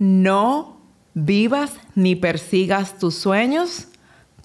[0.00, 0.80] no
[1.12, 3.86] vivas ni persigas tus sueños,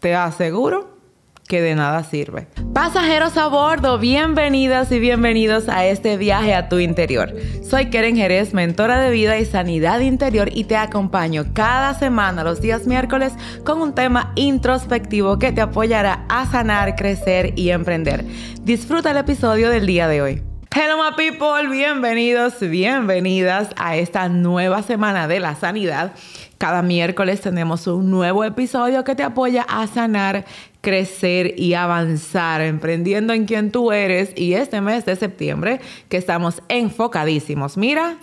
[0.02, 1.00] te aseguro
[1.48, 2.48] que de nada sirve.
[2.74, 7.34] Pasajeros a bordo, bienvenidas y bienvenidos a este viaje a tu interior.
[7.64, 12.60] Soy Keren Jerez, mentora de vida y sanidad interior y te acompaño cada semana los
[12.60, 13.32] días miércoles
[13.64, 18.26] con un tema introspectivo que te apoyará a sanar, crecer y emprender.
[18.64, 20.55] Disfruta el episodio del día de hoy.
[20.78, 26.12] Hello my people, bienvenidos, bienvenidas a esta nueva semana de la sanidad.
[26.58, 30.44] Cada miércoles tenemos un nuevo episodio que te apoya a sanar,
[30.82, 34.34] crecer y avanzar, emprendiendo en quien tú eres.
[34.36, 35.80] Y este mes de septiembre,
[36.10, 37.78] que estamos enfocadísimos.
[37.78, 38.18] Mira,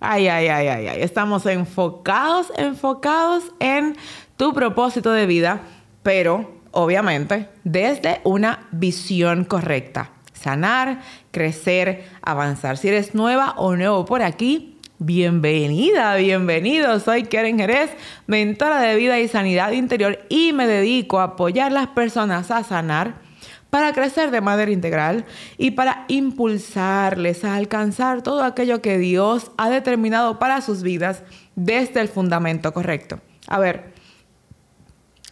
[0.00, 3.96] ay, ay, ay, ay, ay, estamos enfocados, enfocados en
[4.36, 5.60] tu propósito de vida,
[6.02, 10.10] pero obviamente desde una visión correcta
[10.42, 12.76] sanar, crecer, avanzar.
[12.76, 16.98] Si eres nueva o nuevo por aquí, bienvenida, bienvenido.
[17.00, 17.90] Soy Keren Jerez,
[18.26, 22.64] mentora de vida y sanidad interior y me dedico a apoyar a las personas a
[22.64, 23.22] sanar
[23.70, 25.24] para crecer de manera integral
[25.56, 31.22] y para impulsarles a alcanzar todo aquello que Dios ha determinado para sus vidas
[31.54, 33.20] desde el fundamento correcto.
[33.46, 33.92] A ver,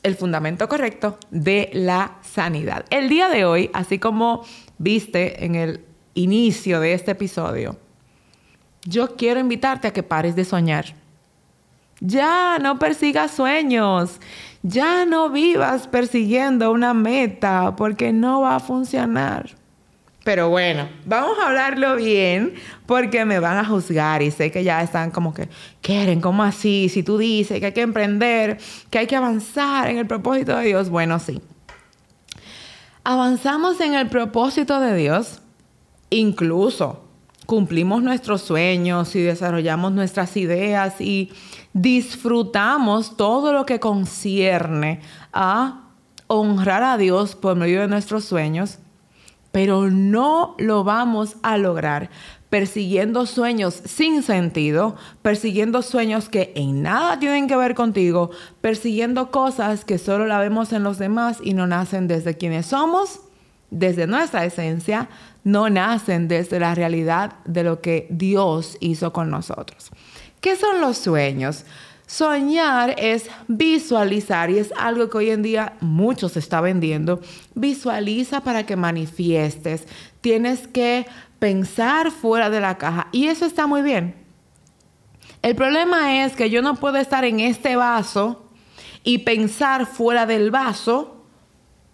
[0.03, 2.87] el fundamento correcto de la sanidad.
[2.91, 4.45] El día de hoy, así como
[4.81, 7.77] viste en el inicio de este episodio,
[8.83, 10.87] yo quiero invitarte a que pares de soñar.
[12.01, 14.19] Ya no persigas sueños.
[14.63, 19.51] Ya no vivas persiguiendo una meta porque no va a funcionar.
[20.25, 22.55] Pero bueno, vamos a hablarlo bien
[22.87, 25.49] porque me van a juzgar y sé que ya están como que,
[25.83, 26.89] quieren, ¿cómo así?
[26.89, 28.59] Si tú dices que hay que emprender,
[28.91, 31.41] que hay que avanzar en el propósito de Dios, bueno, sí
[33.05, 35.41] avanzamos en el propósito de Dios,
[36.11, 37.05] incluso
[37.47, 41.33] cumplimos nuestros sueños y desarrollamos nuestras ideas y
[41.73, 45.01] disfrutamos todo lo que concierne
[45.33, 45.89] a
[46.29, 48.79] honrar a Dios por medio de nuestros sueños,
[49.51, 52.11] pero no lo vamos a lograr
[52.51, 58.31] persiguiendo sueños sin sentido, persiguiendo sueños que en nada tienen que ver contigo,
[58.61, 63.21] persiguiendo cosas que solo la vemos en los demás y no nacen desde quienes somos,
[63.71, 65.09] desde nuestra esencia,
[65.45, 69.91] no nacen desde la realidad de lo que Dios hizo con nosotros.
[70.41, 71.65] ¿Qué son los sueños?
[72.11, 77.21] Soñar es visualizar y es algo que hoy en día muchos se está vendiendo.
[77.55, 79.87] Visualiza para que manifiestes.
[80.21, 81.07] Tienes que
[81.39, 83.09] pensar fuera de la caja.
[83.13, 84.15] Y eso está muy bien.
[85.43, 88.51] El problema es que yo no puedo estar en este vaso
[89.03, 91.25] y pensar fuera del vaso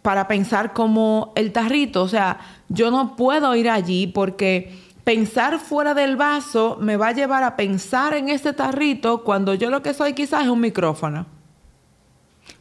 [0.03, 2.03] para pensar como el tarrito.
[2.03, 2.39] O sea,
[2.69, 7.55] yo no puedo ir allí porque pensar fuera del vaso me va a llevar a
[7.55, 11.36] pensar en este tarrito cuando yo lo que soy quizás es un micrófono.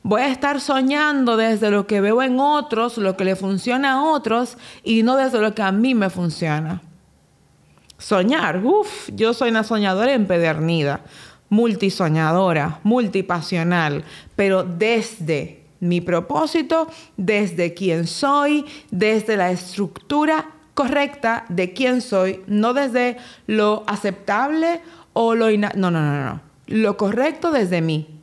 [0.08, 4.04] Voy a estar soñando desde lo que veo en otros, lo que le funciona a
[4.04, 6.84] otros y no desde lo que a mí me funciona.
[7.98, 11.02] Soñar, uff, yo soy una soñadora empedernida,
[11.50, 14.04] multisoñadora, multipasional,
[14.36, 16.88] pero desde mi propósito,
[17.18, 24.82] desde quién soy, desde la estructura correcta de quién soy, no desde lo aceptable
[25.14, 28.15] o lo no, no, no, no, lo correcto desde mí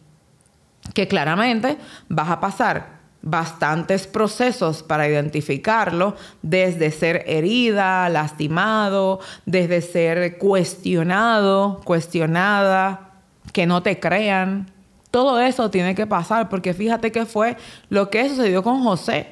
[0.95, 10.39] que claramente vas a pasar bastantes procesos para identificarlo, desde ser herida, lastimado, desde ser
[10.39, 13.13] cuestionado, cuestionada,
[13.53, 14.71] que no te crean.
[15.11, 17.57] Todo eso tiene que pasar porque fíjate que fue
[17.89, 19.29] lo que sucedió con José.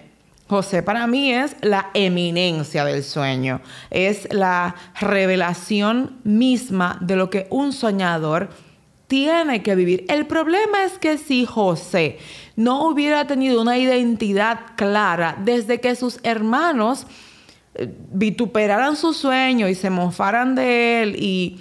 [0.48, 3.60] José para mí es la eminencia del sueño,
[3.90, 8.50] es la revelación misma de lo que un soñador
[9.10, 10.06] tiene que vivir.
[10.08, 12.18] El problema es que si José
[12.54, 17.08] no hubiera tenido una identidad clara desde que sus hermanos
[17.74, 21.58] eh, vituperaran su sueño y se mofaran de él y,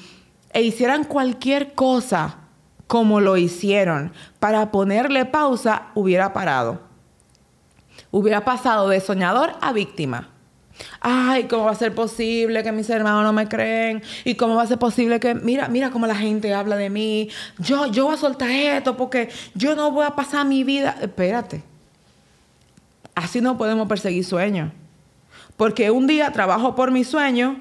[0.53, 2.37] e hicieran cualquier cosa
[2.85, 6.81] como lo hicieron para ponerle pausa, hubiera parado.
[8.11, 10.29] Hubiera pasado de soñador a víctima.
[10.99, 14.01] Ay, ¿cómo va a ser posible que mis hermanos no me creen?
[14.25, 17.29] ¿Y cómo va a ser posible que, mira, mira cómo la gente habla de mí?
[17.57, 20.97] Yo, yo voy a soltar esto porque yo no voy a pasar mi vida.
[21.01, 21.63] Espérate.
[23.15, 24.71] Así no podemos perseguir sueños.
[25.57, 27.59] Porque un día trabajo por mi sueño,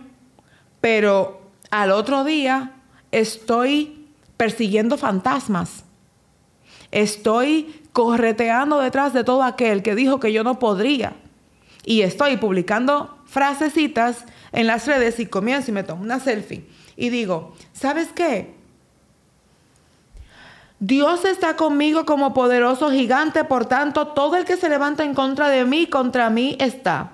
[0.80, 2.72] pero al otro día
[3.10, 4.06] estoy
[4.36, 5.84] persiguiendo fantasmas.
[6.90, 11.14] Estoy correteando detrás de todo aquel que dijo que yo no podría
[11.88, 17.08] y estoy publicando frasecitas en las redes y comienzo y me tomo una selfie y
[17.08, 18.54] digo, ¿sabes qué?
[20.80, 25.48] Dios está conmigo como poderoso gigante, por tanto, todo el que se levanta en contra
[25.48, 27.12] de mí, contra mí está.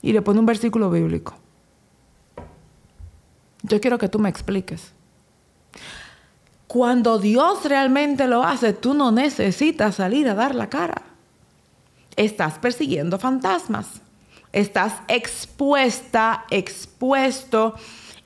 [0.00, 1.34] Y le pone un versículo bíblico.
[3.62, 4.94] Yo quiero que tú me expliques.
[6.66, 11.07] Cuando Dios realmente lo hace, tú no necesitas salir a dar la cara.
[12.18, 14.02] Estás persiguiendo fantasmas.
[14.52, 17.76] Estás expuesta, expuesto,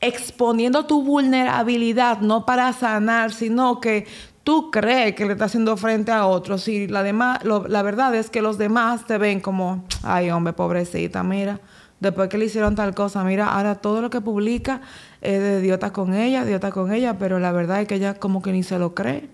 [0.00, 4.06] exponiendo tu vulnerabilidad, no para sanar, sino que
[4.44, 8.30] tú crees que le estás haciendo frente a otros y la, demás, la verdad es
[8.30, 11.60] que los demás te ven como, ay hombre, pobrecita, mira,
[12.00, 14.80] después que le hicieron tal cosa, mira, ahora todo lo que publica
[15.20, 18.40] es de idiota con ella, idiota con ella, pero la verdad es que ella como
[18.40, 19.28] que ni se lo cree.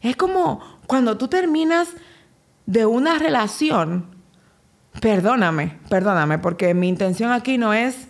[0.00, 1.88] Es como cuando tú terminas
[2.66, 4.12] de una relación
[5.00, 8.08] Perdóname, perdóname, porque mi intención aquí no es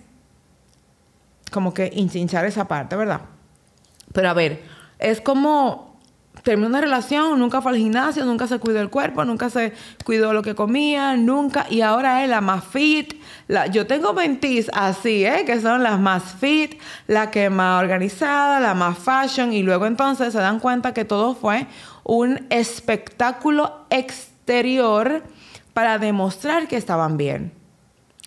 [1.51, 3.21] como que hinchar esa parte, ¿verdad?
[4.13, 4.63] Pero a ver,
[4.99, 6.01] es como
[6.43, 9.73] terminó una relación, nunca fue al gimnasio, nunca se cuidó el cuerpo, nunca se
[10.05, 13.15] cuidó lo que comía, nunca, y ahora es la más fit.
[13.71, 15.45] Yo tengo mentis así, ¿eh?
[15.47, 20.33] Que son las más fit, la que más organizada, la más fashion, y luego entonces
[20.33, 21.69] se dan cuenta que todo fue
[22.03, 23.87] un espectáculo
[25.73, 27.53] para demostrar que estaban bien.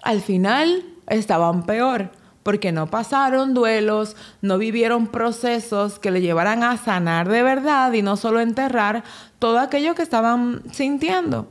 [0.02, 2.12] Al final estaban peor
[2.44, 8.04] porque no pasaron duelos, no vivieron procesos que le llevaran a sanar de verdad y
[8.04, 9.04] no solo enterrar
[9.40, 11.48] todo aquello que estaban sintiendo.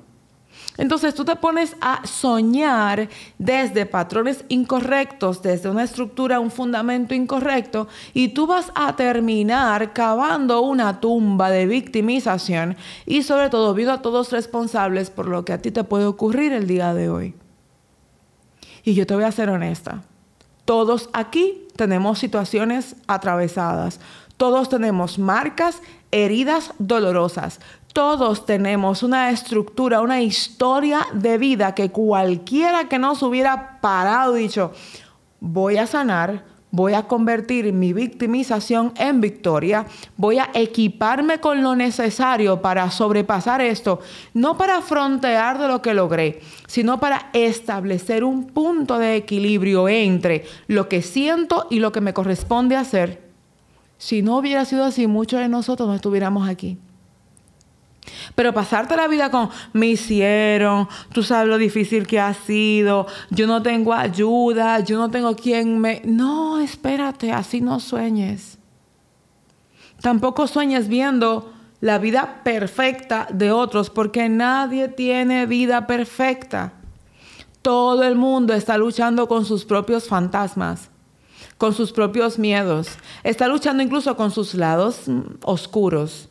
[0.77, 7.87] Entonces tú te pones a soñar desde patrones incorrectos, desde una estructura, un fundamento incorrecto,
[8.13, 12.77] y tú vas a terminar cavando una tumba de victimización
[13.07, 16.53] y sobre todo viendo a todos responsables por lo que a ti te puede ocurrir
[16.53, 17.35] el día de hoy.
[18.83, 20.03] Y yo te voy a ser honesta.
[20.65, 24.01] Todos aquí tenemos situaciones atravesadas.
[24.37, 25.81] Todos tenemos marcas,
[26.11, 27.61] heridas dolorosas.
[27.95, 34.73] Todos tenemos una estructura, una historia de vida que cualquiera que nos hubiera parado dicho,
[35.39, 39.87] voy a sanar, voy a convertir mi victimización en victoria,
[40.17, 44.01] voy a equiparme con lo necesario para sobrepasar esto,
[44.33, 50.47] no para frontear de lo que logré, sino para establecer un punto de equilibrio entre
[50.67, 53.23] lo que siento y lo que me corresponde hacer.
[53.99, 56.77] Si no hubiera sido así, muchos de nosotros no estuviéramos aquí.
[58.35, 63.47] Pero pasarte la vida con me hicieron, tú sabes lo difícil que ha sido, yo
[63.47, 66.03] no tengo ayuda, yo no tengo quien me...
[66.05, 68.59] No, espérate, así no sueñes.
[70.01, 76.73] Tampoco sueñes viendo la vida perfecta de otros, porque nadie tiene vida perfecta.
[77.63, 80.91] Todo el mundo está luchando con sus propios fantasmas,
[81.57, 82.89] con sus propios miedos,
[83.23, 86.29] está luchando incluso con sus lados mm, oscuros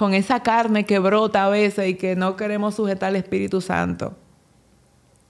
[0.00, 4.14] con esa carne que brota a veces y que no queremos sujetar al Espíritu Santo.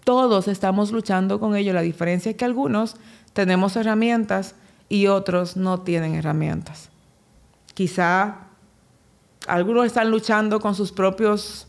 [0.05, 1.73] Todos estamos luchando con ello.
[1.73, 2.95] La diferencia es que algunos
[3.33, 4.55] tenemos herramientas
[4.89, 6.89] y otros no tienen herramientas.
[7.75, 8.43] Quizá
[9.49, 11.67] algunos están luchando con sus propios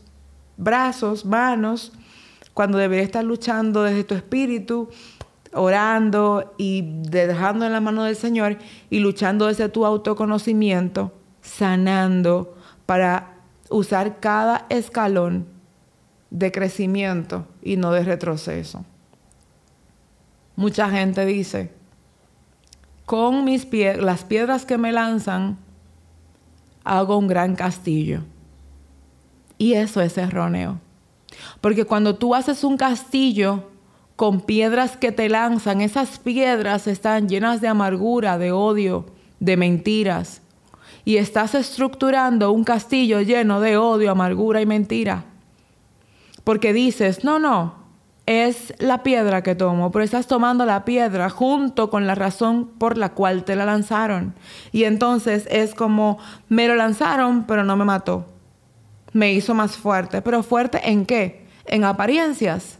[0.56, 1.90] brazos, manos,
[2.54, 4.90] cuando debería estar luchando desde tu espíritu,
[5.52, 8.58] orando y dejando en la mano del Señor
[8.90, 13.34] y luchando desde tu autoconocimiento, sanando, para
[13.70, 15.46] usar cada escalón
[16.30, 18.84] de crecimiento y no de retroceso.
[20.56, 21.72] Mucha gente dice,
[23.06, 23.66] con mis
[23.98, 25.58] las piedras que me lanzan,
[26.84, 28.22] hago un gran castillo.
[29.58, 30.80] Y eso es erróneo.
[31.60, 33.70] Porque cuando tú haces un castillo
[34.16, 39.06] con piedras que te lanzan, esas piedras están llenas de amargura, de odio,
[39.40, 40.41] de mentiras,
[41.04, 45.24] y estás estructurando un castillo lleno de odio, amargura y mentira.
[46.44, 47.82] Porque dices, no, no,
[48.26, 52.96] es la piedra que tomo, pero estás tomando la piedra junto con la razón por
[52.96, 54.34] la cual te la lanzaron.
[54.70, 56.18] Y entonces es como,
[56.48, 58.26] me lo lanzaron, pero no me mató.
[59.12, 60.22] Me hizo más fuerte.
[60.22, 61.46] ¿Pero fuerte en qué?
[61.66, 62.78] En apariencias.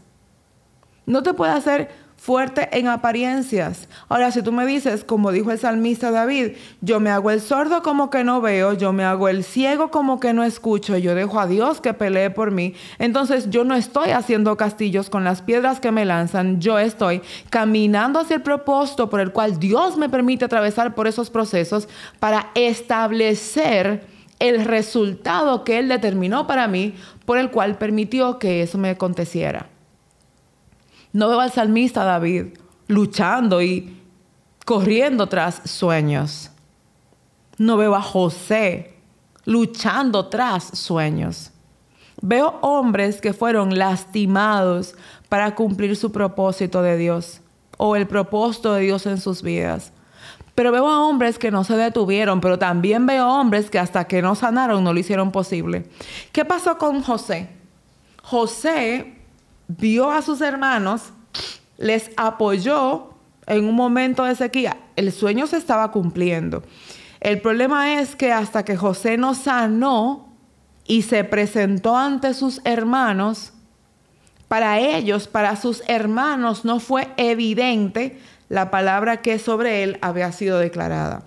[1.05, 3.89] No te puede hacer fuerte en apariencias.
[4.07, 7.81] Ahora, si tú me dices, como dijo el salmista David, yo me hago el sordo
[7.81, 11.41] como que no veo, yo me hago el ciego como que no escucho, yo dejo
[11.41, 15.81] a Dios que pelee por mí, entonces yo no estoy haciendo castillos con las piedras
[15.81, 20.45] que me lanzan, yo estoy caminando hacia el propósito por el cual Dios me permite
[20.45, 21.89] atravesar por esos procesos
[22.21, 24.07] para establecer
[24.39, 29.72] el resultado que Él determinó para mí, por el cual permitió que eso me aconteciera.
[31.13, 34.01] No veo al salmista David luchando y
[34.65, 36.49] corriendo tras sueños.
[37.57, 38.95] No veo a José
[39.45, 41.51] luchando tras sueños.
[42.21, 44.95] Veo hombres que fueron lastimados
[45.29, 47.41] para cumplir su propósito de Dios
[47.77, 49.91] o el propósito de Dios en sus vidas.
[50.55, 54.21] Pero veo a hombres que no se detuvieron, pero también veo hombres que hasta que
[54.21, 55.85] no sanaron no lo hicieron posible.
[56.31, 57.49] ¿Qué pasó con José?
[58.21, 59.22] José
[59.67, 61.11] vio a sus hermanos,
[61.77, 63.13] les apoyó
[63.45, 64.77] en un momento de sequía.
[64.95, 66.63] El sueño se estaba cumpliendo.
[67.19, 70.33] El problema es que hasta que José no sanó
[70.85, 73.53] y se presentó ante sus hermanos,
[74.47, 80.59] para ellos, para sus hermanos, no fue evidente la palabra que sobre él había sido
[80.59, 81.23] declarada.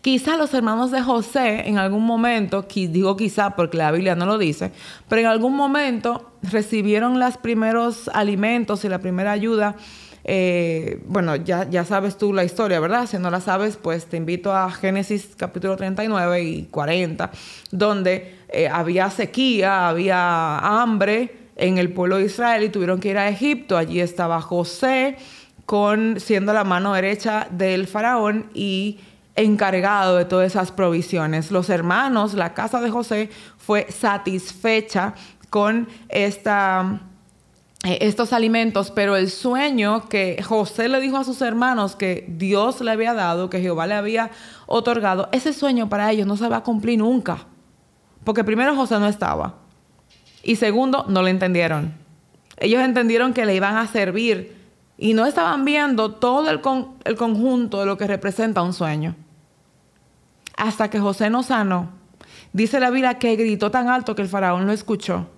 [0.00, 4.38] Quizá los hermanos de José en algún momento, digo quizá porque la Biblia no lo
[4.38, 4.72] dice,
[5.08, 9.76] pero en algún momento recibieron los primeros alimentos y la primera ayuda.
[10.24, 13.06] Eh, bueno, ya, ya sabes tú la historia, ¿verdad?
[13.06, 17.30] Si no la sabes, pues te invito a Génesis capítulo 39 y 40,
[17.70, 23.18] donde eh, había sequía, había hambre en el pueblo de Israel y tuvieron que ir
[23.18, 23.76] a Egipto.
[23.76, 25.16] Allí estaba José
[25.64, 28.98] con siendo la mano derecha del faraón y
[29.36, 31.50] encargado de todas esas provisiones.
[31.50, 35.14] Los hermanos, la casa de José fue satisfecha
[35.50, 36.98] con eh,
[37.82, 42.90] estos alimentos, pero el sueño que José le dijo a sus hermanos que Dios le
[42.90, 44.30] había dado, que Jehová le había
[44.66, 47.46] otorgado, ese sueño para ellos no se va a cumplir nunca.
[48.24, 49.54] Porque primero José no estaba.
[50.42, 51.94] Y segundo, no le entendieron.
[52.58, 54.56] Ellos entendieron que le iban a servir
[54.98, 56.60] y no estaban viendo todo el,
[57.04, 59.14] el conjunto de lo que representa un sueño
[60.56, 61.90] hasta que José no sanó.
[62.52, 65.28] Dice la Biblia que gritó tan alto que el faraón lo escuchó.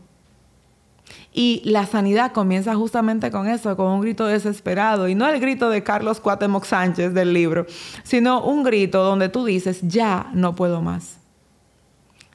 [1.32, 5.08] Y la sanidad comienza justamente con eso, con un grito desesperado.
[5.08, 7.66] Y no el grito de Carlos Cuatemoc Sánchez del libro,
[8.02, 11.18] sino un grito donde tú dices, ya no puedo más.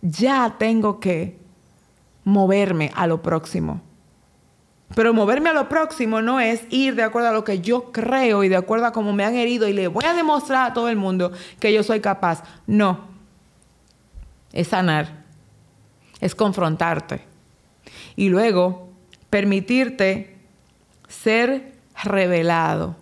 [0.01, 1.37] Ya tengo que
[2.23, 3.81] moverme a lo próximo.
[4.95, 8.43] Pero moverme a lo próximo no es ir de acuerdo a lo que yo creo
[8.43, 10.89] y de acuerdo a cómo me han herido y le voy a demostrar a todo
[10.89, 12.43] el mundo que yo soy capaz.
[12.67, 12.99] No.
[14.51, 15.23] Es sanar.
[16.19, 17.32] Es confrontarte.
[18.15, 18.93] Y luego
[19.29, 20.37] permitirte
[21.07, 22.95] ser revelado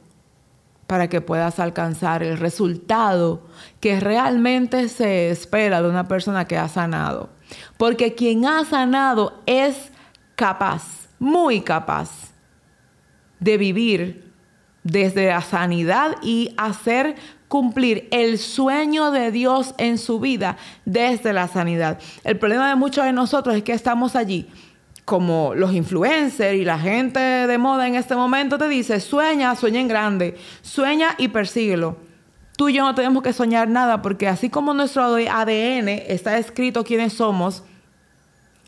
[0.88, 3.48] para que puedas alcanzar el resultado
[3.80, 7.30] que realmente se espera de una persona que ha sanado.
[7.78, 9.92] Porque quien ha sanado es
[10.36, 12.34] capaz muy capaz
[13.40, 14.34] de vivir
[14.84, 17.16] desde la sanidad y hacer
[17.48, 22.00] cumplir el sueño de Dios en su vida desde la sanidad.
[22.24, 24.50] El problema de muchos de nosotros es que estamos allí
[25.06, 29.80] como los influencers y la gente de moda en este momento te dice, sueña, sueña
[29.80, 31.98] en grande, sueña y persíguelo.
[32.56, 36.84] Tú y yo no tenemos que soñar nada porque así como nuestro ADN está escrito
[36.84, 37.64] quiénes somos,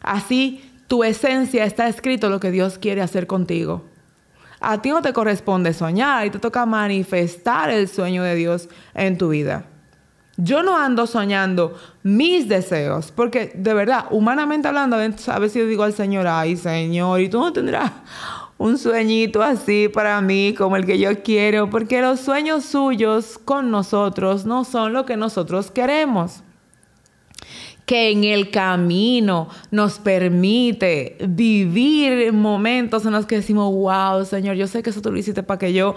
[0.01, 3.85] así tu esencia está escrito lo que Dios quiere hacer contigo.
[4.59, 9.17] A ti no te corresponde soñar y te toca manifestar el sueño de Dios en
[9.17, 9.65] tu vida.
[10.37, 15.83] Yo no ando soñando mis deseos, porque de verdad, humanamente hablando, a veces yo digo
[15.83, 17.91] al Señor, ay Señor, y tú no tendrás
[18.57, 23.71] un sueñito así para mí como el que yo quiero, porque los sueños suyos con
[23.71, 26.43] nosotros no son lo que nosotros queremos.
[27.85, 34.67] Que en el camino nos permite vivir momentos en los que decimos, wow, Señor, yo
[34.67, 35.95] sé que eso tú lo hiciste para que yo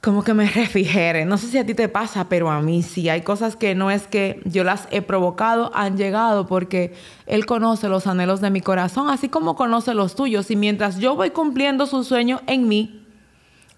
[0.00, 1.24] como que me refrigere.
[1.24, 3.08] No sé si a ti te pasa, pero a mí sí.
[3.08, 6.94] Hay cosas que no es que yo las he provocado, han llegado porque
[7.26, 10.50] Él conoce los anhelos de mi corazón, así como conoce los tuyos.
[10.50, 13.04] Y mientras yo voy cumpliendo su sueño en mí,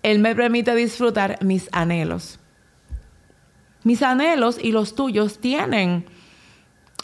[0.03, 2.39] Él me permite disfrutar mis anhelos.
[3.85, 6.05] Mis anhelos y los tuyos tienen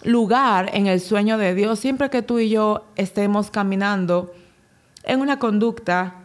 [0.02, 4.34] lugar en el sueño de Dios siempre que tú y yo estemos caminando
[5.02, 6.16] en una conducta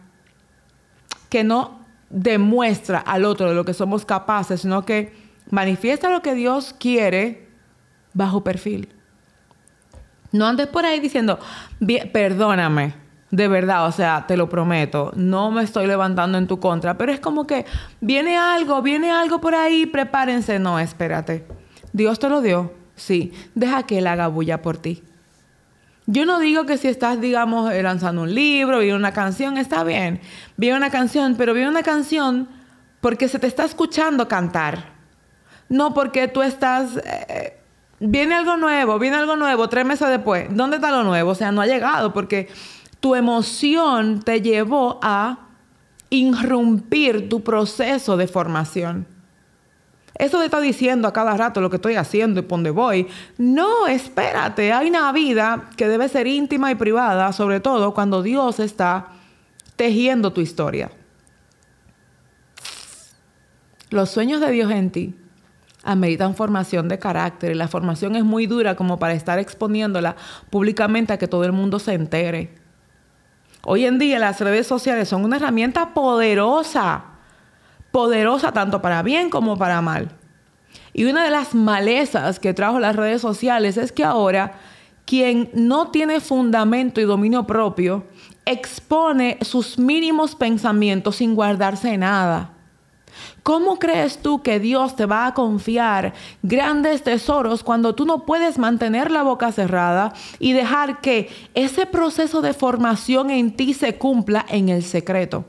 [1.30, 1.79] que no
[2.10, 5.12] demuestra al otro de lo que somos capaces, sino que
[5.50, 7.48] manifiesta lo que Dios quiere
[8.12, 8.88] bajo perfil.
[10.32, 11.38] No andes por ahí diciendo,
[12.12, 12.94] perdóname,
[13.30, 17.12] de verdad, o sea, te lo prometo, no me estoy levantando en tu contra, pero
[17.12, 17.64] es como que
[18.00, 21.46] viene algo, viene algo por ahí, prepárense, no, espérate.
[21.92, 25.02] Dios te lo dio, Sí, deja que Él haga bulla por ti.
[26.12, 29.84] Yo no digo que si estás, digamos, eh, lanzando un libro, viene una canción, está
[29.84, 30.20] bien.
[30.56, 32.48] Viene una canción, pero viene una canción
[33.00, 34.92] porque se te está escuchando cantar.
[35.68, 36.96] No porque tú estás...
[36.96, 37.56] Eh,
[38.00, 40.48] viene algo nuevo, viene algo nuevo, tres meses después.
[40.50, 41.30] ¿Dónde está lo nuevo?
[41.30, 42.48] O sea, no ha llegado porque
[42.98, 45.46] tu emoción te llevó a
[46.10, 49.06] irrumpir tu proceso de formación.
[50.20, 53.08] Eso te está diciendo a cada rato lo que estoy haciendo y por dónde voy.
[53.38, 54.70] No, espérate.
[54.70, 59.08] Hay una vida que debe ser íntima y privada, sobre todo cuando Dios está
[59.76, 60.90] tejiendo tu historia.
[63.88, 65.14] Los sueños de Dios en ti
[65.84, 70.16] ameritan formación de carácter y la formación es muy dura como para estar exponiéndola
[70.50, 72.54] públicamente a que todo el mundo se entere.
[73.62, 77.09] Hoy en día las redes sociales son una herramienta poderosa,
[77.90, 80.10] poderosa tanto para bien como para mal.
[80.92, 84.58] Y una de las malezas que trajo las redes sociales es que ahora
[85.04, 88.04] quien no tiene fundamento y dominio propio
[88.44, 92.54] expone sus mínimos pensamientos sin guardarse nada.
[93.42, 98.58] ¿Cómo crees tú que Dios te va a confiar grandes tesoros cuando tú no puedes
[98.58, 104.46] mantener la boca cerrada y dejar que ese proceso de formación en ti se cumpla
[104.48, 105.44] en el secreto?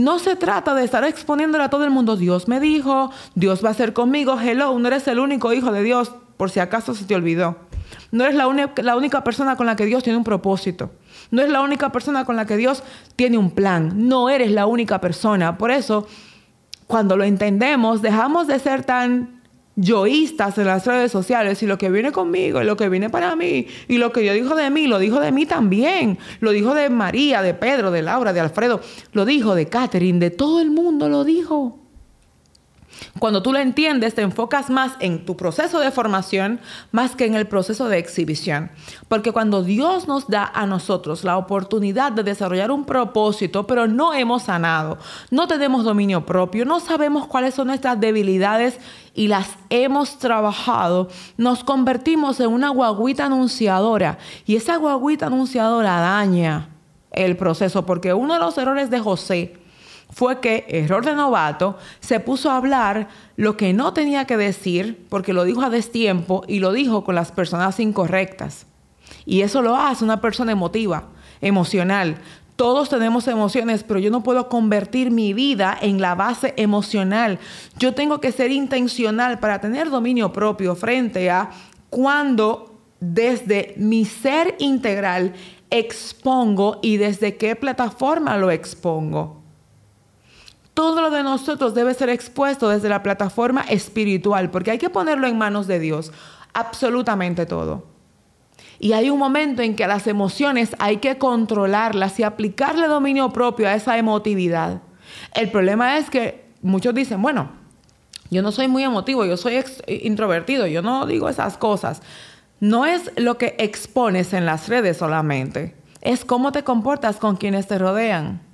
[0.00, 3.68] No se trata de estar exponiéndole a todo el mundo, Dios me dijo, Dios va
[3.68, 7.04] a ser conmigo, hello, no eres el único hijo de Dios, por si acaso se
[7.04, 7.58] te olvidó.
[8.10, 10.90] No eres la, la única persona con la que Dios tiene un propósito.
[11.30, 12.82] No eres la única persona con la que Dios
[13.14, 14.08] tiene un plan.
[14.08, 15.58] No eres la única persona.
[15.58, 16.06] Por eso,
[16.86, 19.39] cuando lo entendemos, dejamos de ser tan
[19.80, 23.34] yoístas en las redes sociales y lo que viene conmigo y lo que viene para
[23.34, 26.18] mí y lo que yo dijo de mí, lo dijo de mí también.
[26.40, 28.80] Lo dijo de María, de Pedro, de Laura, de Alfredo.
[29.12, 31.78] Lo dijo de Catherine, de todo el mundo lo dijo.
[33.18, 36.60] Cuando tú lo entiendes, te enfocas más en tu proceso de formación
[36.92, 38.70] más que en el proceso de exhibición.
[39.08, 44.14] Porque cuando Dios nos da a nosotros la oportunidad de desarrollar un propósito, pero no
[44.14, 44.98] hemos sanado,
[45.30, 48.78] no tenemos dominio propio, no sabemos cuáles son nuestras debilidades
[49.14, 54.18] y las hemos trabajado, nos convertimos en una guaguita anunciadora.
[54.46, 56.68] Y esa guaguita anunciadora daña
[57.10, 59.56] el proceso, porque uno de los errores de José
[60.10, 65.06] fue que, error de novato, se puso a hablar lo que no tenía que decir
[65.08, 68.66] porque lo dijo a destiempo y lo dijo con las personas incorrectas.
[69.24, 71.04] Y eso lo hace una persona emotiva,
[71.40, 72.16] emocional.
[72.56, 77.38] Todos tenemos emociones, pero yo no puedo convertir mi vida en la base emocional.
[77.78, 81.50] Yo tengo que ser intencional para tener dominio propio frente a
[81.88, 85.32] cuando desde mi ser integral
[85.70, 89.39] expongo y desde qué plataforma lo expongo
[90.80, 95.26] todo lo de nosotros debe ser expuesto desde la plataforma espiritual, porque hay que ponerlo
[95.26, 96.10] en manos de Dios,
[96.54, 97.84] absolutamente todo.
[98.78, 103.68] Y hay un momento en que las emociones hay que controlarlas y aplicarle dominio propio
[103.68, 104.80] a esa emotividad.
[105.34, 107.50] El problema es que muchos dicen, bueno,
[108.30, 112.00] yo no soy muy emotivo, yo soy introvertido, yo no digo esas cosas.
[112.58, 117.66] No es lo que expones en las redes solamente, es cómo te comportas con quienes
[117.66, 118.48] te rodean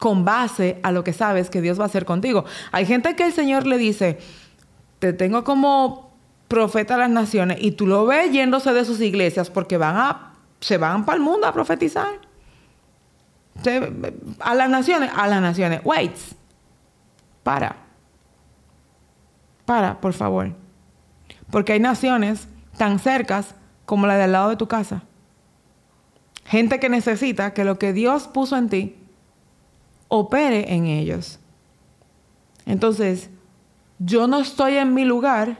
[0.00, 2.46] con base a lo que sabes que Dios va a hacer contigo.
[2.72, 4.18] Hay gente que el Señor le dice,
[4.98, 6.10] te tengo como
[6.48, 10.32] profeta a las naciones y tú lo ves yéndose de sus iglesias porque van a,
[10.58, 12.18] se van para el mundo a profetizar.
[14.40, 15.82] a las naciones, a las naciones.
[15.84, 16.16] Wait.
[17.42, 17.76] Para.
[19.66, 20.54] Para, por favor.
[21.50, 25.02] Porque hay naciones tan cercas como la de al lado de tu casa.
[26.46, 28.99] Gente que necesita que lo que Dios puso en ti
[30.10, 31.38] opere en ellos.
[32.66, 33.30] Entonces,
[33.98, 35.58] yo no estoy en mi lugar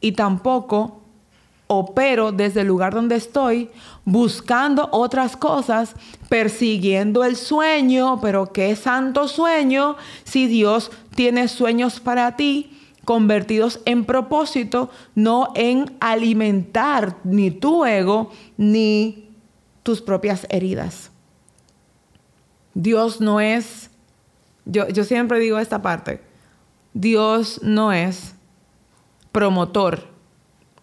[0.00, 1.00] y tampoco
[1.66, 3.70] opero desde el lugar donde estoy
[4.04, 5.96] buscando otras cosas,
[6.28, 14.04] persiguiendo el sueño, pero qué santo sueño si Dios tiene sueños para ti convertidos en
[14.04, 19.30] propósito, no en alimentar ni tu ego ni
[19.82, 21.10] tus propias heridas.
[22.74, 23.90] Dios no es,
[24.64, 26.20] yo, yo siempre digo esta parte,
[26.92, 28.34] Dios no es
[29.32, 30.04] promotor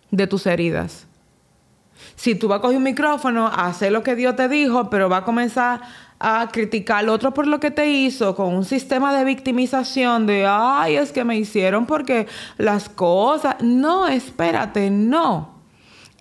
[0.10, 1.08] de tus heridas.
[2.16, 5.10] Si tú vas a coger un micrófono, a hacer lo que Dios te dijo, pero
[5.10, 5.82] va a comenzar
[6.20, 10.46] a criticar al otro por lo que te hizo, con un sistema de victimización de,
[10.48, 12.28] ay, es que me hicieron porque
[12.58, 15.62] las cosas, no, espérate, no.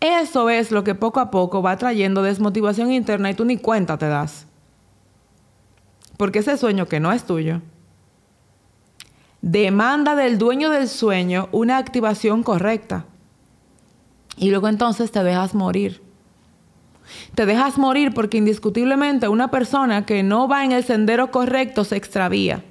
[0.00, 3.98] Eso es lo que poco a poco va trayendo desmotivación interna y tú ni cuenta
[3.98, 4.46] te das.
[6.20, 7.62] Porque ese sueño que no es tuyo
[9.40, 13.06] demanda del dueño del sueño una activación correcta.
[14.36, 16.02] Y luego entonces te dejas morir.
[17.34, 21.96] Te dejas morir porque indiscutiblemente una persona que no va en el sendero correcto se
[21.96, 22.62] extravía,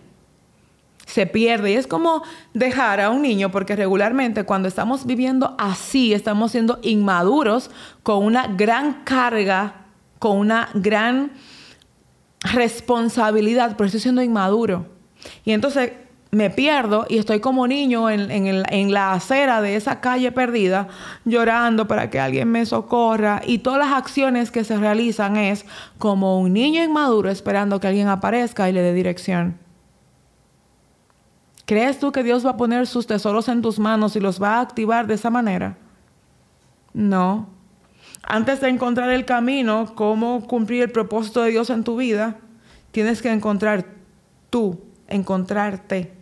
[1.07, 1.71] se pierde.
[1.71, 2.21] Y es como
[2.53, 7.71] dejar a un niño, porque regularmente cuando estamos viviendo así, estamos siendo inmaduros
[8.03, 9.87] con una gran carga,
[10.19, 11.31] con una gran
[12.41, 14.85] responsabilidad, pero estoy siendo inmaduro.
[15.43, 15.91] Y entonces
[16.31, 20.87] me pierdo y estoy como niño en, en, la acera de esa calle perdida,
[21.25, 23.41] llorando para que alguien me socorra.
[23.45, 25.65] Y todas las acciones que se realizan es
[25.97, 29.57] como un niño inmaduro esperando que alguien aparezca y le dé dirección.
[31.65, 34.55] ¿Crees tú que Dios va a poner sus tesoros en tus manos y los va
[34.55, 35.77] a activar de esa manera?
[36.93, 37.47] No.
[38.23, 42.37] Antes de encontrar el camino, cómo cumplir el propósito de Dios en tu vida,
[42.91, 43.85] tienes que encontrar
[44.49, 46.13] tú, encontrarte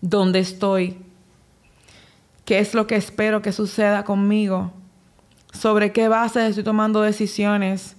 [0.00, 0.98] dónde estoy,
[2.44, 4.72] qué es lo que espero que suceda conmigo,
[5.52, 7.96] sobre qué base estoy tomando decisiones,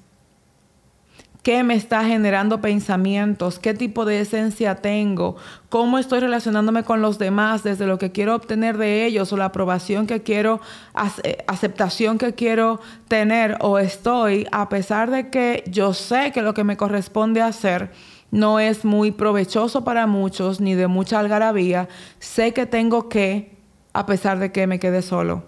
[1.43, 5.37] qué me está generando pensamientos, qué tipo de esencia tengo,
[5.69, 9.45] cómo estoy relacionándome con los demás desde lo que quiero obtener de ellos o la
[9.45, 10.61] aprobación que quiero,
[10.93, 16.63] aceptación que quiero tener o estoy, a pesar de que yo sé que lo que
[16.63, 17.91] me corresponde hacer
[18.29, 23.57] no es muy provechoso para muchos ni de mucha algarabía, sé que tengo que,
[23.93, 25.43] a pesar de que me quede solo,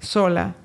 [0.00, 0.59] sola.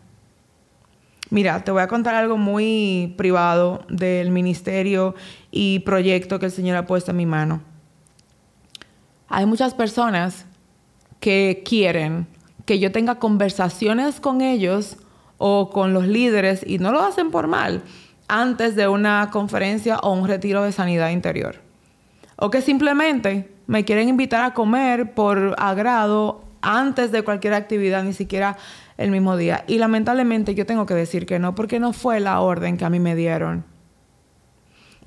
[1.29, 5.15] Mira, te voy a contar algo muy privado del ministerio
[5.51, 7.61] y proyecto que el Señor ha puesto en mi mano.
[9.27, 10.45] Hay muchas personas
[11.19, 12.27] que quieren
[12.65, 14.97] que yo tenga conversaciones con ellos
[15.37, 17.81] o con los líderes y no lo hacen por mal
[18.27, 21.61] antes de una conferencia o un retiro de sanidad interior.
[22.37, 28.13] O que simplemente me quieren invitar a comer por agrado antes de cualquier actividad, ni
[28.13, 28.57] siquiera
[28.97, 29.63] el mismo día.
[29.67, 32.89] Y lamentablemente yo tengo que decir que no, porque no fue la orden que a
[32.89, 33.65] mí me dieron.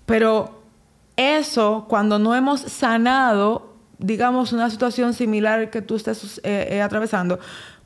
[0.07, 0.63] Pero
[1.17, 7.39] eso, cuando no hemos sanado, digamos, una situación similar que tú estés eh, eh, atravesando,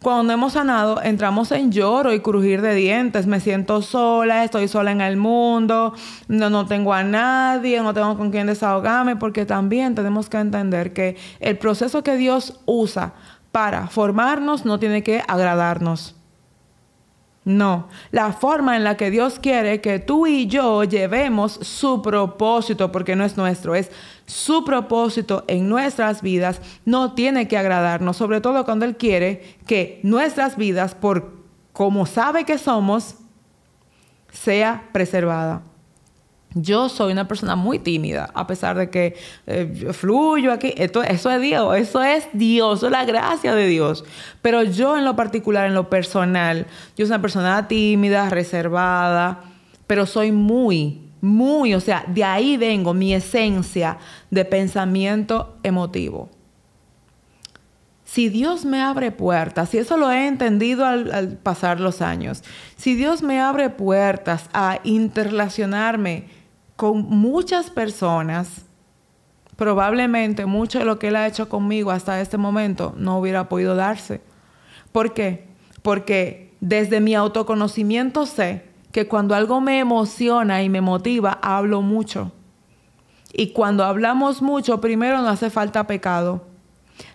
[0.02, 3.28] cuando hemos sanado, entramos en lloro y crujir de dientes.
[3.28, 5.94] Me siento sola, estoy sola en el mundo,
[6.26, 10.92] no, no tengo a nadie, no tengo con quién desahogarme, porque también tenemos que entender
[10.92, 13.14] que el proceso que Dios usa
[13.52, 16.16] para formarnos no tiene que agradarnos.
[17.44, 22.92] No, la forma en la que Dios quiere que tú y yo llevemos su propósito,
[22.92, 23.90] porque no es nuestro, es
[24.26, 29.98] su propósito en nuestras vidas, no tiene que agradarnos, sobre todo cuando Él quiere que
[30.04, 31.32] nuestras vidas, por
[31.72, 33.16] como sabe que somos,
[34.30, 35.62] sea preservada.
[36.54, 40.74] Yo soy una persona muy tímida, a pesar de que eh, fluyo aquí.
[40.76, 44.04] Esto, eso es Dios, eso es Dios, eso es la gracia de Dios.
[44.42, 49.40] Pero yo en lo particular, en lo personal, yo soy una persona tímida, reservada,
[49.86, 53.98] pero soy muy, muy, o sea, de ahí vengo mi esencia
[54.30, 56.28] de pensamiento emotivo.
[58.04, 62.44] Si Dios me abre puertas, y eso lo he entendido al pasar los años,
[62.76, 66.41] si Dios me abre puertas a interrelacionarme,
[66.76, 68.66] con muchas personas,
[69.56, 73.76] probablemente mucho de lo que Él ha hecho conmigo hasta este momento no hubiera podido
[73.76, 74.20] darse.
[74.90, 75.48] ¿Por qué?
[75.82, 82.32] Porque desde mi autoconocimiento sé que cuando algo me emociona y me motiva, hablo mucho.
[83.32, 86.44] Y cuando hablamos mucho, primero no hace falta pecado.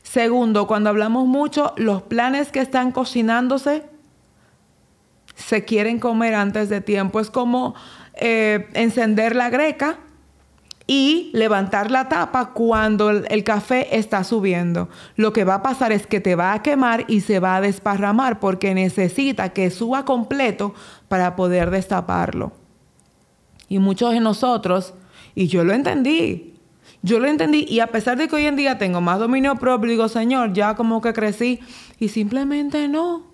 [0.02, 3.84] Segundo, cuando hablamos mucho, los planes que están cocinándose
[5.36, 7.20] se quieren comer antes de tiempo.
[7.20, 7.76] Es como
[8.20, 9.98] eh, encender la greca
[10.88, 14.88] y levantar la tapa cuando el, café está subiendo.
[15.18, 17.62] Lo que va a pasar es que te va a quemar y se va a
[17.62, 20.74] desparramar porque necesita que suba completo
[21.10, 22.54] para poder destaparlo.
[23.68, 24.94] Y muchos de nosotros,
[25.36, 26.56] y yo lo entendí,
[27.02, 29.90] yo lo entendí y a pesar de que hoy en día tengo más dominio propio,
[29.90, 31.60] digo, Señor, ya como que crecí
[32.00, 33.27] y simplemente no.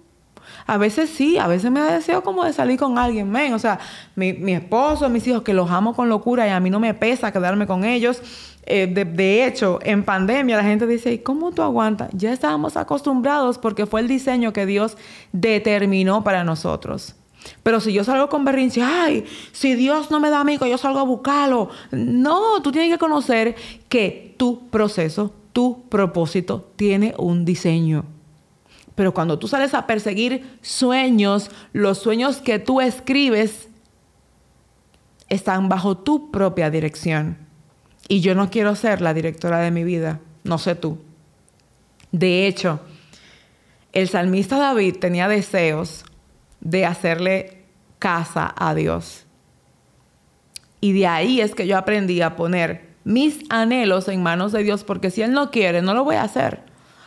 [0.65, 3.53] A veces sí, a veces me da deseo como de salir con alguien, men.
[3.53, 3.79] O sea,
[4.15, 6.93] mi, mi esposo, mis hijos, que los amo con locura y a mí no me
[6.93, 8.21] pesa quedarme con ellos.
[8.65, 12.09] Eh, de, hecho, en pandemia la gente dice, ¿cómo tú aguantas?
[12.13, 14.97] Ya estábamos acostumbrados porque fue el diseño que Dios
[15.33, 17.15] determinó para nosotros.
[17.61, 20.99] Pero si yo salgo con berrinche, ay, si Dios no me da amigo, yo salgo
[20.99, 21.69] a buscarlo.
[21.91, 23.55] No, tú tienes que conocer
[23.89, 28.05] que tu proceso, tu propósito tiene un diseño.
[28.95, 33.69] Pero cuando tú sales a perseguir sueños, los sueños que tú escribes
[35.29, 37.37] están bajo tu propia dirección.
[38.07, 40.99] Y yo no quiero ser la directora de mi vida, no sé tú.
[42.11, 42.81] De hecho,
[43.93, 46.05] el salmista David tenía deseos
[46.59, 47.63] de hacerle
[47.97, 49.25] casa a Dios.
[50.81, 54.83] Y de ahí es que yo aprendí a poner mis anhelos en manos de Dios,
[54.83, 56.62] porque si Él no quiere, no lo voy a hacer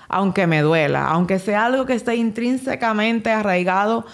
[0.09, 4.07] aunque me duela, aunque sea algo que esté intrínsecamente arraigado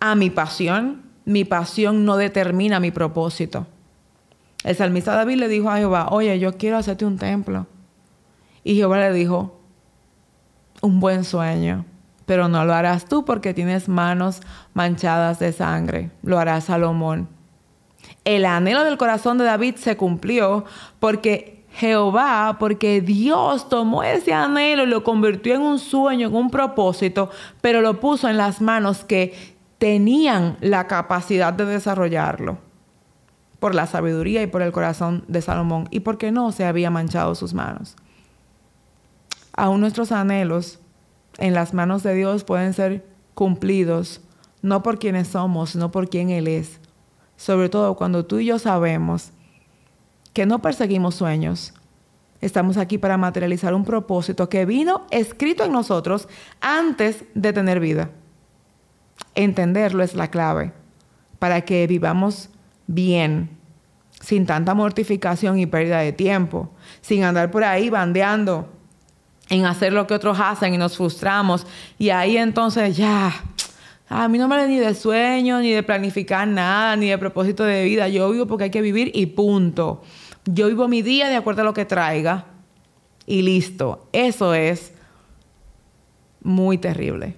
[0.00, 3.66] a mi pasión, mi pasión no determina mi propósito.
[4.64, 7.66] El salmista David le dijo a Jehová, oye, yo quiero hacerte un templo.
[8.64, 9.60] Y Jehová le dijo,
[10.80, 11.84] un buen sueño,
[12.26, 14.40] pero no lo harás tú porque tienes manos
[14.74, 17.28] manchadas de sangre, lo hará Salomón.
[18.24, 20.64] El anhelo del corazón de David se cumplió
[21.00, 26.50] porque Jehová, porque Dios tomó ese anhelo y lo convirtió en un sueño, en un
[26.50, 32.58] propósito, pero lo puso en las manos que tenían la capacidad de desarrollarlo
[33.60, 37.36] por la sabiduría y por el corazón de Salomón y porque no se había manchado
[37.36, 37.94] sus manos.
[39.52, 40.80] Aún nuestros anhelos
[41.38, 44.20] en las manos de Dios pueden ser cumplidos,
[44.62, 46.80] no por quienes somos, no por quien Él es.
[47.36, 49.30] Sobre todo cuando tú y yo sabemos
[50.38, 51.74] que no perseguimos sueños.
[52.40, 56.28] Estamos aquí para materializar un propósito que vino escrito en nosotros
[56.60, 58.10] antes de tener vida.
[59.34, 60.70] Entenderlo es la clave
[61.40, 62.50] para que vivamos
[62.86, 63.50] bien,
[64.20, 66.70] sin tanta mortificación y pérdida de tiempo,
[67.00, 68.68] sin andar por ahí bandeando
[69.48, 71.66] en hacer lo que otros hacen y nos frustramos.
[71.98, 73.32] Y ahí entonces ya,
[74.08, 77.64] a mí no me da ni de sueño, ni de planificar nada, ni de propósito
[77.64, 78.08] de vida.
[78.08, 80.02] Yo vivo porque hay que vivir y punto.
[80.50, 82.46] Yo vivo mi día de acuerdo a lo que traiga
[83.26, 84.08] y listo.
[84.12, 84.94] Eso es
[86.42, 87.36] muy terrible.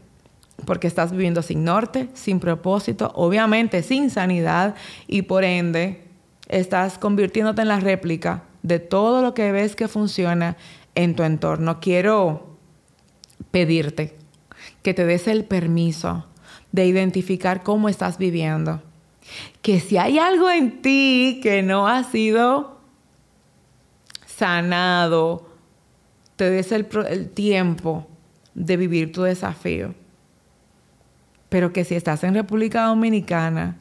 [0.64, 4.76] Porque estás viviendo sin norte, sin propósito, obviamente sin sanidad
[5.08, 6.04] y por ende
[6.46, 10.56] estás convirtiéndote en la réplica de todo lo que ves que funciona
[10.94, 11.80] en tu entorno.
[11.80, 12.58] Quiero
[13.50, 14.16] pedirte
[14.82, 16.26] que te des el permiso
[16.70, 18.80] de identificar cómo estás viviendo.
[19.62, 22.78] Que si hay algo en ti que no ha sido
[24.40, 25.46] sanado,
[26.36, 26.86] te des el,
[27.28, 28.06] tiempo
[28.54, 29.94] de vivir tu desafío.
[31.50, 33.76] Pero que si estás en República Dominicana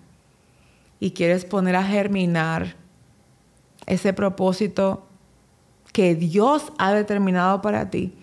[0.99, 2.75] y quieres poner a germinar
[3.85, 5.07] ese propósito
[5.93, 8.13] que Dios ha determinado para ti,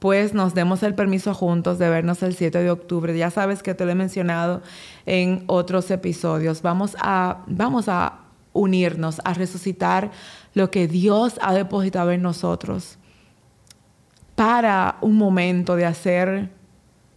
[0.00, 3.16] pues nos demos el permiso juntos de vernos el 7 de octubre.
[3.16, 4.60] Ya sabes que te lo he mencionado
[5.06, 6.60] en otros episodios.
[6.60, 10.10] Vamos a, vamos a unirnos, a resucitar
[10.54, 12.98] lo que Dios ha depositado en nosotros
[14.34, 16.50] para un momento de hacer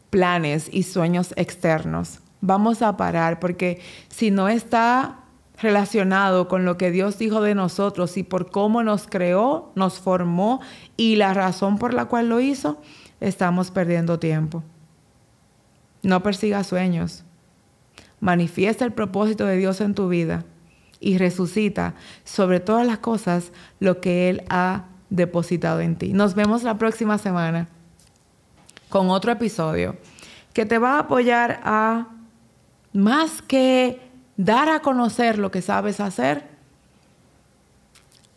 [0.10, 2.19] planes y sueños externos.
[2.41, 5.19] Vamos a parar porque si no está
[5.62, 10.60] relacionado con lo que Dios dijo de nosotros y por cómo nos creó, nos formó
[10.98, 12.82] y la razón por la cual lo hizo,
[13.22, 14.62] estamos perdiendo tiempo.
[16.02, 17.24] No persigas sueños.
[18.19, 20.43] Manifiesta el propósito de Dios en tu vida
[21.04, 26.13] y resucita sobre todas las cosas lo que Él ha depositado en ti.
[26.13, 27.68] Nos vemos la próxima semana
[28.89, 29.98] con otro episodio
[30.54, 32.08] que te va a apoyar a
[32.94, 34.00] más que
[34.38, 36.48] dar a conocer lo que sabes hacer,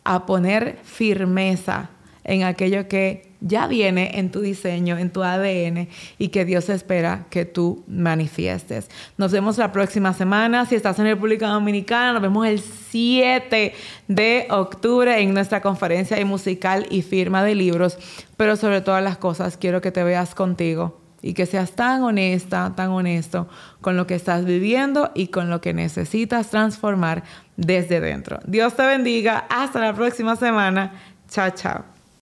[0.03, 1.89] a poner firmeza
[2.23, 7.27] en aquello que ya viene en tu diseño, en tu ADN y que Dios espera
[7.29, 8.89] que tú manifiestes.
[9.17, 10.65] Nos vemos la próxima semana.
[10.65, 13.73] Si estás en República Dominicana, nos vemos el 7
[14.07, 17.97] de octubre en nuestra conferencia de musical y firma de libros.
[18.37, 22.73] Pero sobre todas las cosas, quiero que te veas contigo y que seas tan honesta,
[22.75, 23.47] tan honesto
[23.81, 27.23] con lo que estás viviendo y con lo que necesitas transformar
[27.55, 28.39] desde dentro.
[28.45, 29.45] Dios te bendiga.
[29.49, 30.93] Hasta la próxima semana.
[31.29, 31.96] Chao, chao.